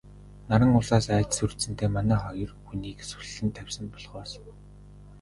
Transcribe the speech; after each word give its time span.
Наран 0.49 0.71
улсаас 0.79 1.05
айж 1.17 1.29
сүрдсэндээ 1.35 1.89
манай 1.93 2.19
хоёр 2.25 2.51
хүнийг 2.65 2.99
суллан 3.09 3.47
тавьсан 3.55 3.85
болохоос... 3.93 4.31